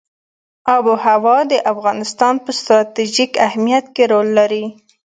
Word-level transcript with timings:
آب 0.75 0.83
وهوا 0.91 1.37
د 1.51 1.53
افغانستان 1.73 2.35
په 2.45 2.51
ستراتیژیک 2.59 3.31
اهمیت 3.47 3.85
کې 3.95 4.03
رول 4.11 4.27
لري. 4.39 4.65